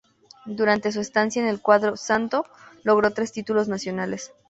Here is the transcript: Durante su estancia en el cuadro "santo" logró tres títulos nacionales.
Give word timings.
Durante 0.47 0.91
su 0.91 0.99
estancia 0.99 1.43
en 1.43 1.47
el 1.47 1.61
cuadro 1.61 1.95
"santo" 1.95 2.47
logró 2.83 3.11
tres 3.11 3.31
títulos 3.31 3.67
nacionales. 3.67 4.31